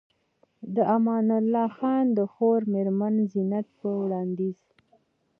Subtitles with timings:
[0.75, 4.59] د امان الله خان د خور مېرمن زينب په وړانديز